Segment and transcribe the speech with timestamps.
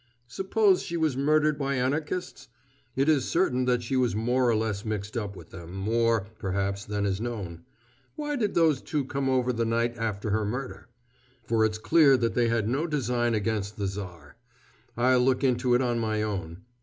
[0.25, 2.47] Suppose she was murdered by Anarchists?
[2.95, 6.83] It is certain that she was more or less mixed up with them more, perhaps,
[6.85, 7.65] than is known.
[8.15, 10.87] Why did those two come over the night after her murder?
[11.43, 14.37] for it's clear that they had no design against the Tsar.
[14.97, 16.63] I'll look into it on my own.